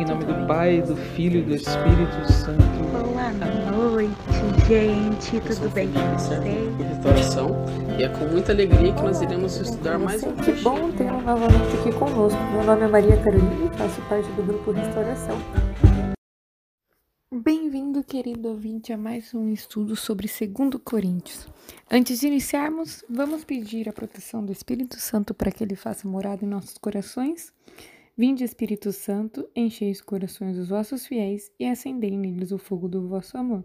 [0.00, 2.62] Em nome do Pai, do Filho e do Espírito Santo.
[2.90, 3.32] Boa
[3.70, 4.10] noite,
[4.66, 5.38] gente.
[5.42, 6.40] Tudo bem com vocês?
[6.88, 7.66] restauração
[7.98, 11.76] e é com muita alegria que nós iremos estudar mais um Que bom tê-lo novamente
[11.78, 12.40] aqui conosco.
[12.50, 15.36] Meu nome é Maria Carolina e faço parte do grupo Restauração.
[17.30, 21.46] Bem-vindo, querido ouvinte, a mais um estudo sobre 2 Coríntios.
[21.90, 26.42] Antes de iniciarmos, vamos pedir a proteção do Espírito Santo para que ele faça morada
[26.42, 27.52] em nossos corações.
[28.20, 33.08] Vinde, Espírito Santo, enchei os corações dos vossos fiéis e acendei neles o fogo do
[33.08, 33.64] vosso amor.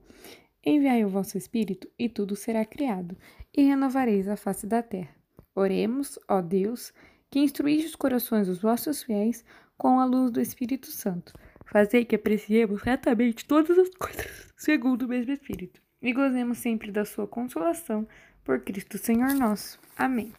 [0.65, 3.17] Enviai o vosso Espírito e tudo será criado,
[3.53, 5.13] e renovareis a face da terra.
[5.53, 6.93] Oremos, ó Deus,
[7.29, 9.43] que instruíste os corações dos vossos fiéis
[9.77, 11.33] com a luz do Espírito Santo.
[11.65, 17.03] Fazei que apreciemos retamente todas as coisas, segundo o mesmo Espírito, e gozemos sempre da
[17.03, 18.07] sua consolação,
[18.41, 19.77] por Cristo Senhor nosso.
[19.97, 20.31] Amém.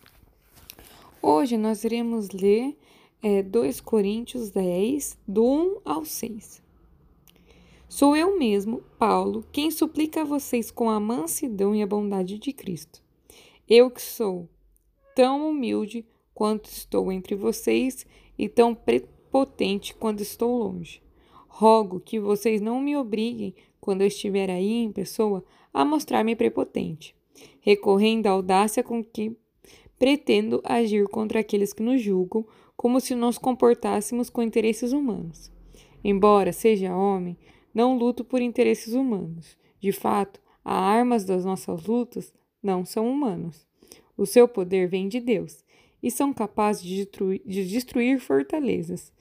[1.20, 2.78] Hoje nós iremos ler
[3.28, 6.62] é, 2 Coríntios 10, do 1 ao 6.
[7.88, 12.52] Sou eu mesmo, Paulo, quem suplica a vocês com a mansidão e a bondade de
[12.52, 13.02] Cristo.
[13.68, 14.48] Eu que sou
[15.12, 18.06] tão humilde quanto estou entre vocês
[18.38, 21.02] e tão prepotente quando estou longe.
[21.48, 27.12] Rogo que vocês não me obriguem, quando eu estiver aí em pessoa, a mostrar-me prepotente,
[27.60, 29.36] recorrendo à audácia com que
[29.98, 32.46] pretendo agir contra aqueles que nos julgam,
[32.86, 35.50] como se nos comportássemos com interesses humanos.
[36.04, 37.36] Embora seja homem,
[37.74, 39.58] não luto por interesses humanos.
[39.80, 43.66] De fato, as armas das nossas lutas não são humanos.
[44.16, 45.64] O seu poder vem de Deus
[46.00, 49.12] e são capazes de destruir, de destruir fortalezas.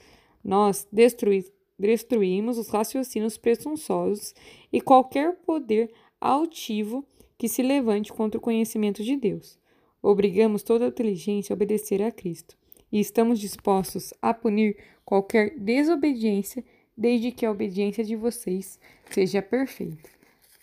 [0.43, 4.35] Nós destruímos os raciocínios presunçosos
[4.71, 5.91] e qualquer poder
[6.21, 7.03] altivo
[7.35, 9.57] que se levante contra o conhecimento de Deus.
[10.03, 12.55] Obrigamos toda a inteligência a obedecer a Cristo
[12.91, 16.63] e estamos dispostos a punir qualquer desobediência,
[16.97, 18.79] desde que a obediência de vocês
[19.09, 20.09] seja perfeita.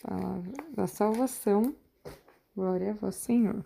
[0.03, 1.75] Palavra da salvação.
[2.57, 3.65] Glória a vós, Senhor.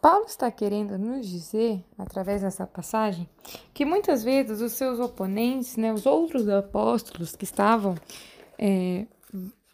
[0.00, 3.28] Paulo está querendo nos dizer, através dessa passagem,
[3.74, 7.96] que muitas vezes os seus oponentes, né, os outros apóstolos que estavam
[8.56, 9.06] é,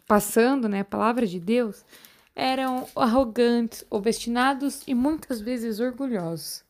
[0.07, 1.85] passando né, a palavra de Deus,
[2.35, 6.63] eram arrogantes, obstinados e muitas vezes orgulhosos.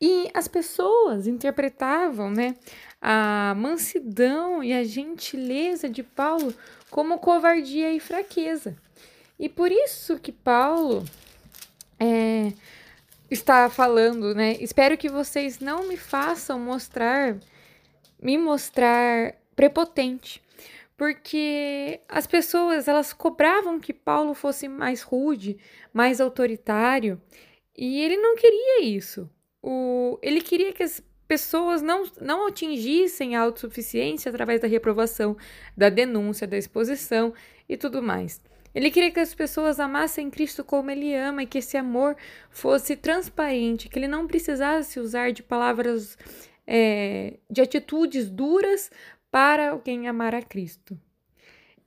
[0.00, 2.56] E as pessoas interpretavam né,
[3.00, 6.54] a mansidão e a gentileza de Paulo
[6.90, 8.76] como covardia e fraqueza.
[9.38, 11.04] E por isso que Paulo
[11.98, 12.52] é,
[13.30, 14.56] está falando, né?
[14.60, 17.36] Espero que vocês não me façam mostrar,
[18.20, 20.42] me mostrar prepotente,
[21.00, 25.56] porque as pessoas elas cobravam que Paulo fosse mais rude,
[25.94, 27.18] mais autoritário,
[27.74, 29.26] e ele não queria isso.
[29.62, 35.38] O, ele queria que as pessoas não, não atingissem a autossuficiência através da reprovação,
[35.74, 37.32] da denúncia, da exposição
[37.66, 38.42] e tudo mais.
[38.74, 42.14] Ele queria que as pessoas amassem Cristo como ele ama e que esse amor
[42.50, 46.18] fosse transparente, que ele não precisasse usar de palavras,
[46.66, 48.90] é, de atitudes duras
[49.30, 50.98] para alguém amar a Cristo.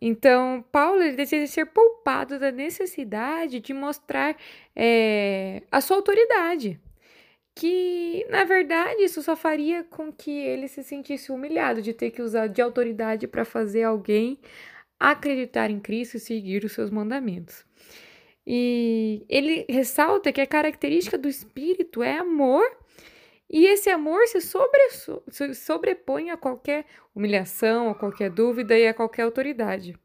[0.06, 4.36] Então, Paulo ele deseja ser poupado da necessidade de mostrar
[4.76, 6.80] é, a sua autoridade.
[7.56, 12.22] Que, na verdade, isso só faria com que ele se sentisse humilhado de ter que
[12.22, 14.40] usar de autoridade para fazer alguém
[15.00, 17.66] acreditar em Cristo e seguir os seus mandamentos.
[18.46, 22.64] E ele ressalta que a característica do Espírito é amor,
[23.50, 24.80] e esse amor se, sobre,
[25.30, 29.96] se sobrepõe a qualquer humilhação, a qualquer dúvida e a qualquer autoridade.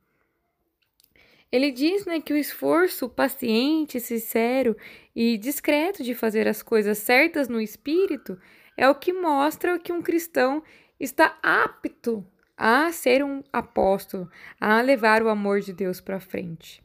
[1.50, 4.76] Ele diz né, que o esforço paciente, sincero
[5.16, 8.38] e discreto de fazer as coisas certas no espírito
[8.76, 10.62] é o que mostra que um cristão
[11.00, 12.24] está apto
[12.56, 14.30] a ser um apóstolo,
[14.60, 16.82] a levar o amor de Deus para frente.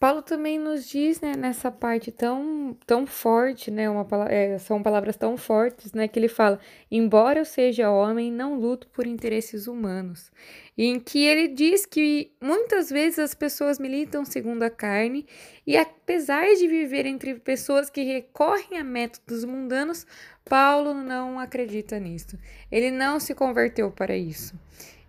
[0.00, 5.14] Paulo também nos diz, né, nessa parte tão, tão forte, né, uma, é, são palavras
[5.14, 6.58] tão fortes, né, que ele fala,
[6.90, 10.32] embora eu seja homem, não luto por interesses humanos.
[10.76, 15.26] Em que ele diz que muitas vezes as pessoas militam segundo a carne
[15.66, 20.06] e apesar de viver entre pessoas que recorrem a métodos mundanos,
[20.46, 22.38] Paulo não acredita nisso.
[22.72, 24.58] Ele não se converteu para isso.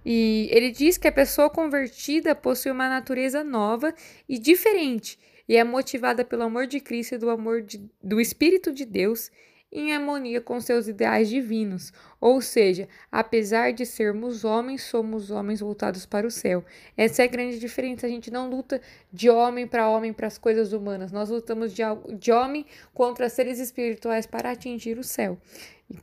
[0.06, 3.94] E ele diz que a pessoa convertida possui uma natureza nova
[4.28, 8.72] e diferente, e é motivada pelo amor de Cristo e do amor de, do Espírito
[8.72, 9.32] de Deus
[9.72, 11.94] em harmonia com seus ideais divinos.
[12.20, 16.64] Ou seja, apesar de sermos homens, somos homens voltados para o céu.
[16.98, 18.06] Essa é a grande diferença.
[18.06, 18.82] A gente não luta
[19.14, 21.12] de homem para homem para as coisas humanas.
[21.12, 21.84] Nós lutamos de,
[22.20, 25.38] de homem contra seres espirituais para atingir o céu.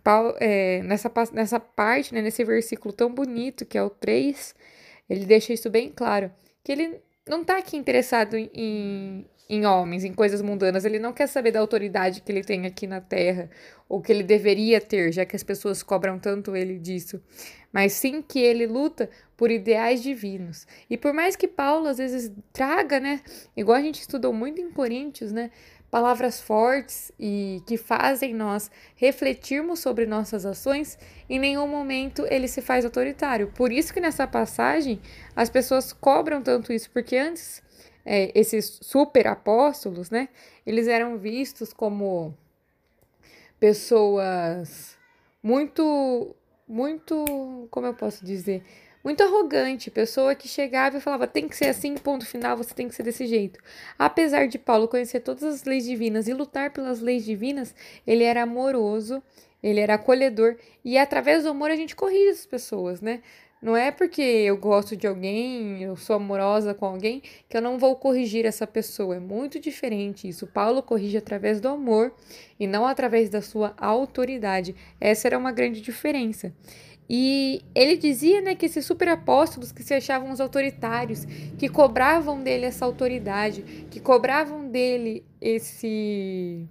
[0.02, 4.54] Paulo, é, nessa, nessa parte, né, nesse versículo tão bonito que é o 3,
[5.08, 6.30] ele deixa isso bem claro.
[6.62, 10.84] Que ele não está aqui interessado em, em homens, em coisas mundanas.
[10.84, 13.50] Ele não quer saber da autoridade que ele tem aqui na Terra,
[13.88, 17.22] ou que ele deveria ter, já que as pessoas cobram tanto ele disso.
[17.72, 20.66] Mas sim que ele luta por ideais divinos.
[20.90, 23.20] E por mais que Paulo às vezes traga, né,
[23.56, 25.50] igual a gente estudou muito em Coríntios, né,
[25.90, 30.98] palavras fortes e que fazem nós refletirmos sobre nossas ações,
[31.28, 33.52] em nenhum momento ele se faz autoritário.
[33.54, 35.00] Por isso que nessa passagem
[35.34, 37.62] as pessoas cobram tanto isso, porque antes
[38.04, 40.28] é, esses super apóstolos, né,
[40.66, 42.34] eles eram vistos como
[43.58, 44.96] pessoas
[45.42, 46.34] muito,
[46.66, 48.62] muito, como eu posso dizer,
[49.08, 52.86] muito arrogante, pessoa que chegava e falava tem que ser assim, ponto final, você tem
[52.86, 53.58] que ser desse jeito.
[53.98, 57.74] Apesar de Paulo conhecer todas as leis divinas e lutar pelas leis divinas,
[58.06, 59.22] ele era amoroso,
[59.62, 63.22] ele era acolhedor e através do amor a gente corrige as pessoas, né?
[63.62, 67.76] Não é porque eu gosto de alguém, eu sou amorosa com alguém, que eu não
[67.76, 69.16] vou corrigir essa pessoa.
[69.16, 70.46] É muito diferente isso.
[70.46, 72.14] Paulo corrige através do amor
[72.60, 74.76] e não através da sua autoridade.
[75.00, 76.52] Essa era uma grande diferença.
[77.08, 81.24] E ele dizia né, que esses superapóstolos que se achavam os autoritários,
[81.58, 86.68] que cobravam dele essa autoridade, que cobravam dele esse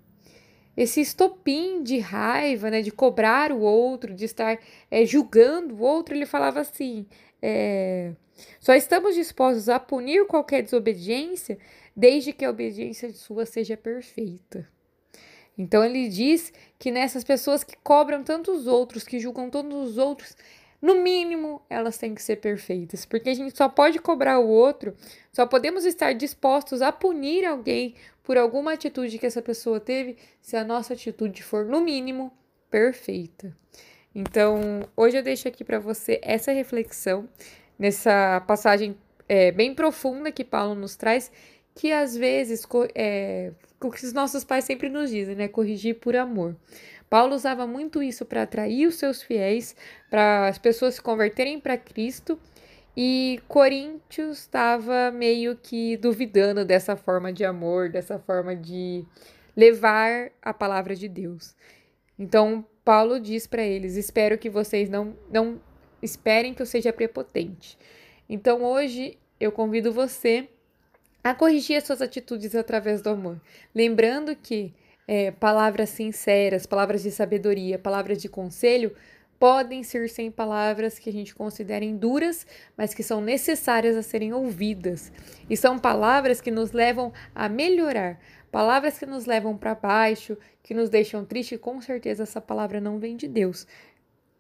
[0.76, 4.60] esse estopim de raiva, né, de cobrar o outro, de estar
[4.92, 7.08] é, julgando o outro, ele falava assim:
[7.42, 8.12] é,
[8.60, 11.58] só estamos dispostos a punir qualquer desobediência
[11.96, 14.68] desde que a obediência sua seja perfeita.
[15.58, 20.36] Então ele diz que nessas pessoas que cobram tantos outros, que julgam todos os outros,
[20.82, 24.96] no mínimo elas têm que ser perfeitas, porque a gente só pode cobrar o outro,
[25.34, 30.56] só podemos estar dispostos a punir alguém por alguma atitude que essa pessoa teve, se
[30.56, 32.32] a nossa atitude for, no mínimo,
[32.70, 33.56] perfeita.
[34.14, 37.28] Então, hoje eu deixo aqui para você essa reflexão,
[37.80, 38.98] nessa passagem
[39.30, 41.32] é, bem profunda que Paulo nos traz,
[41.78, 45.48] que às vezes, é, o que os nossos pais sempre nos dizem, né?
[45.48, 46.56] Corrigir por amor.
[47.08, 49.76] Paulo usava muito isso para atrair os seus fiéis,
[50.10, 52.38] para as pessoas se converterem para Cristo
[52.96, 59.06] e Coríntios estava meio que duvidando dessa forma de amor, dessa forma de
[59.56, 61.56] levar a palavra de Deus.
[62.18, 65.62] Então, Paulo diz para eles: Espero que vocês não, não
[66.02, 67.78] esperem que eu seja prepotente.
[68.28, 70.50] Então, hoje eu convido você
[71.30, 73.40] a corrigir as suas atitudes através do amor.
[73.74, 74.74] Lembrando que
[75.08, 78.94] é, palavras sinceras, palavras de sabedoria, palavras de conselho
[79.40, 82.46] podem ser sem palavras que a gente considerem duras,
[82.76, 85.12] mas que são necessárias a serem ouvidas.
[85.50, 88.20] E são palavras que nos levam a melhorar,
[88.52, 93.00] palavras que nos levam para baixo, que nos deixam tristes, com certeza essa palavra não
[93.00, 93.68] vem de Deus.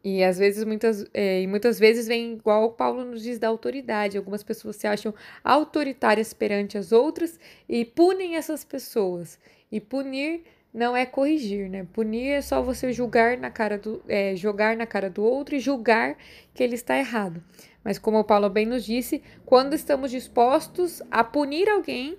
[0.09, 4.17] E às vezes, muitas, é, e muitas vezes vem igual Paulo nos diz da autoridade.
[4.17, 5.13] Algumas pessoas se acham
[5.43, 7.37] autoritárias perante as outras
[7.67, 9.37] e punem essas pessoas.
[9.69, 11.85] E punir não é corrigir, né?
[11.91, 15.59] Punir é só você julgar na cara do, é, jogar na cara do outro e
[15.59, 16.15] julgar
[16.53, 17.43] que ele está errado.
[17.83, 22.17] Mas como o Paulo bem nos disse, quando estamos dispostos a punir alguém,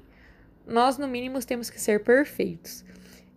[0.66, 2.84] nós no mínimo temos que ser perfeitos.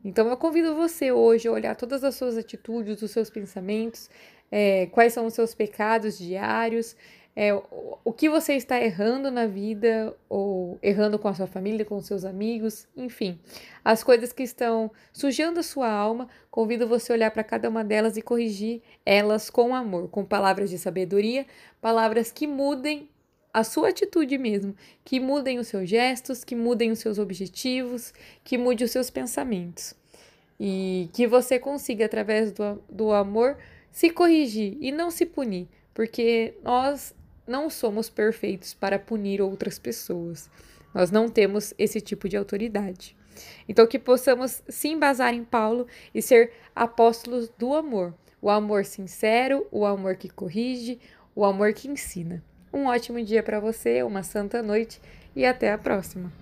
[0.03, 4.10] Então eu convido você hoje a olhar todas as suas atitudes, os seus pensamentos,
[4.51, 6.96] é, quais são os seus pecados diários,
[7.36, 12.01] é, o, que você está errando na vida, ou errando com a sua família, com
[12.01, 13.39] seus amigos, enfim.
[13.86, 17.84] As coisas que estão sujando a sua alma, convido você a olhar para cada uma
[17.84, 21.46] delas e corrigir elas com amor, com palavras de sabedoria,
[21.79, 23.10] palavras que mudem
[23.53, 28.58] a sua atitude mesmo, que mudem os seus gestos, que mudem os seus objetivos, que
[28.58, 29.93] mude os seus pensamentos.
[30.60, 33.58] E que você consiga, através do, do amor,
[33.91, 37.13] se corrigir e não se punir, porque nós
[37.48, 40.50] não somos perfeitos para punir outras pessoas.
[40.93, 43.15] Nós não temos esse tipo de autoridade.
[43.67, 48.13] Então, que possamos se embasar em Paulo e ser apóstolos do amor.
[48.41, 51.00] O amor sincero, o amor que corrige,
[51.36, 52.43] o amor que ensina.
[52.74, 55.01] Um ótimo dia para você, uma santa noite
[55.36, 56.40] e até a próxima.